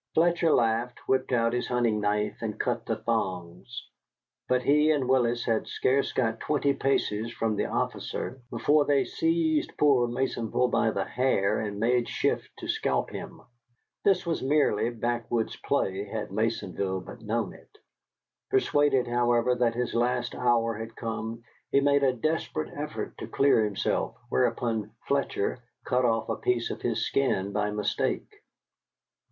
[0.15, 3.87] Fletcher laughed, whipped out his hunting knife, and cut the thongs;
[4.49, 9.77] but he and Willis had scarce got twenty paces from the officer before they seized
[9.77, 13.43] poor Maisonville by the hair and made shift to scalp him.
[14.03, 17.77] This was merely backwoods play, had Maisonville but known it.
[18.49, 23.63] Persuaded, however, that his last hour was come, he made a desperate effort to clear
[23.63, 28.41] himself, whereupon Fletcher cut off a piece of his skin by mistake.